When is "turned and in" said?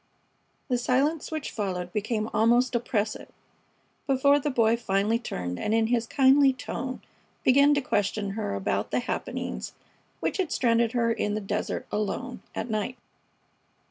5.19-5.85